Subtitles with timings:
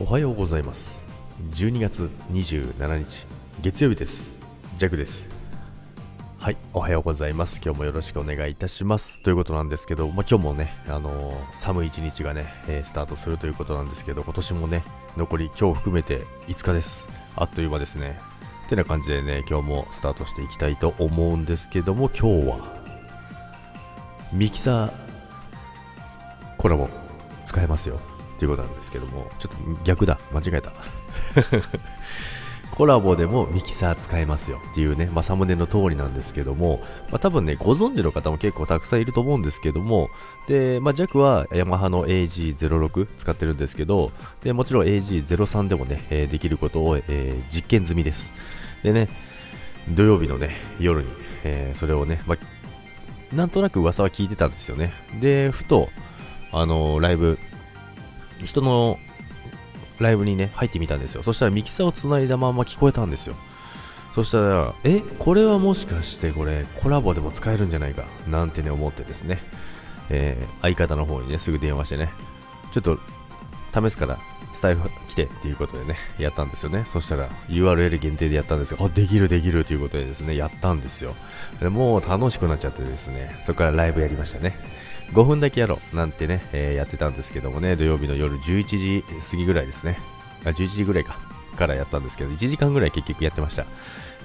[0.00, 1.08] おはようございます。
[1.50, 3.26] 12月27日
[3.60, 4.36] 月曜日です。
[4.76, 5.28] ジャックです。
[6.38, 7.60] はいおはようございます。
[7.64, 9.20] 今日もよろしくお願いいたします。
[9.22, 14.84] ということなんですけど、まあ、今日もね、あのー、寒い一日がね、えー、スタートするということなんですけど今年もね
[15.16, 17.08] 残り今日含めて5日です。
[17.34, 18.20] あっという間ですね。
[18.68, 22.68] てな感じでね今日もスタートしていきたいと思うんですけども今日は
[24.32, 24.92] ミキサー
[26.56, 26.88] コラボ
[27.44, 27.98] 使えますよ。
[28.38, 30.20] っていうことなんですけども、ちょっと逆だ。
[30.32, 30.70] 間違えた。
[32.70, 36.78] コラボでもミキサー使えますよっていうね、まあ、サムネの通りなんですけども、
[37.10, 40.10] まあ、多分ね、ご存知の方も結構たくさんいると思うんですけども、
[40.46, 44.12] で、まあ、JAC はヤマハの AG06 使ってるんですけど、
[44.44, 48.32] で、もちろん AG03 でもね、えー、できることを、えー、実験済みです。
[48.84, 49.08] でね、
[49.88, 51.08] 土曜日のね、夜に、
[51.42, 54.92] えー、それをね、まあ、なんとなく噂は聞いてたんですよね。
[55.20, 55.88] で、ふと、
[56.52, 57.38] あのライブ
[58.44, 58.98] 人の
[59.98, 61.22] ライブにね、入ってみたんですよ。
[61.22, 63.34] そしたらミキサーを繋いだまま聞こえたんですよ。
[64.14, 68.04] そしたら、え、これはもしかしてこれコラボでも使えるんじゃないか？
[68.26, 69.38] なんてね思ってですね、
[70.08, 72.10] えー、相方の方にね、すぐ電話してね、
[72.72, 72.98] ちょっと
[73.74, 74.18] 試すから
[74.52, 76.84] スタイフ来てっていうことでね、やったんですよね。
[76.88, 78.78] そしたら URL 限定でやったんですよ。
[78.80, 81.14] あ、できるできるということでですね、やったんですよ。
[81.60, 84.56] でもう楽しくなっちゃってですね、そこからライブやりましたね。
[85.12, 89.98] 5分だけやろうなんてね、えー、やってたんですけどもね、土曜日の夜11時過ぎぐらいですね。
[90.44, 91.18] あ、11時ぐらいか。
[91.58, 93.66] からやったんですけど、1時間ぐらい結局やってました。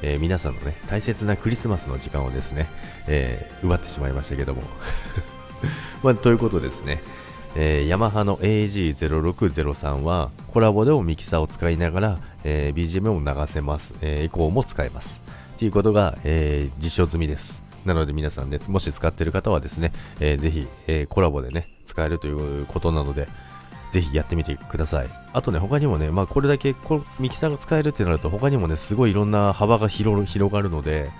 [0.04, 2.70] えー、皆さんのね、大切なクリスマスの時間をですね、
[3.08, 4.62] えー、奪ってしまいましたけども。
[6.04, 7.02] まあ、ということですね。
[7.56, 15.22] えー、ヤマハの AG0603 はコラボでもミキサーを使いながら、えー、BGM を流せます、えー、エコーも使えます
[15.58, 23.28] ということが、えー、実証済みですなので皆さんね、もし使っている方はですね、えー、ぜひ、えー、コラボでね、使えるということなので、
[23.92, 25.10] ぜひやってみてください。
[25.34, 26.76] あとね、他にもね、まあこれだけ
[27.20, 31.12] ミキサーが使えるってなると、他にもね、すごいいろんな幅が広がるので、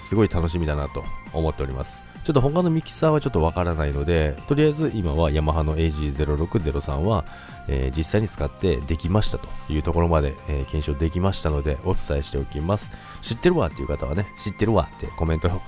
[0.00, 1.02] すごい楽しみだなと
[1.32, 2.00] 思っております。
[2.24, 7.26] ちょっと他のミキサーはちょっとわからないので、とりあえず今はヤマハの AG0603 は、
[7.68, 12.90] えー、実際に使ってできましたというところまで、えー、検証できましたのでお伝えしておきます。
[13.20, 15.60] 知ってるわっていう方はね、知ってるわってコメントを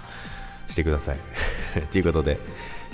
[0.69, 1.19] してください。
[1.93, 2.41] ということで、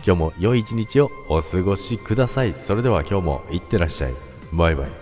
[0.05, 2.55] 今日も良い一日をお過ごしください。
[2.55, 4.15] それでは今日もいってらっしゃい。
[4.53, 5.02] バイバイ。